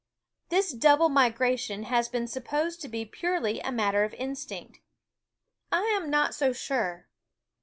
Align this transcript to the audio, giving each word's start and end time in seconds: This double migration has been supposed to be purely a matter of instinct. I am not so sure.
This 0.49 0.71
double 0.71 1.09
migration 1.09 1.83
has 1.83 2.09
been 2.09 2.25
supposed 2.25 2.81
to 2.81 2.87
be 2.87 3.05
purely 3.05 3.59
a 3.59 3.71
matter 3.71 4.03
of 4.03 4.15
instinct. 4.15 4.79
I 5.71 5.83
am 5.95 6.09
not 6.09 6.33
so 6.33 6.53
sure. 6.53 7.07